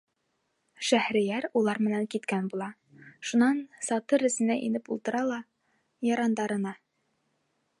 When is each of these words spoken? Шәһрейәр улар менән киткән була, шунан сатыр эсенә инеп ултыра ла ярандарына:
Шәһрейәр 0.85 1.45
улар 1.59 1.79
менән 1.87 2.07
киткән 2.13 2.47
була, 2.53 2.69
шунан 3.31 3.59
сатыр 3.89 4.25
эсенә 4.31 4.57
инеп 4.69 4.89
ултыра 4.97 5.23
ла 5.33 5.39
ярандарына: 6.09 6.73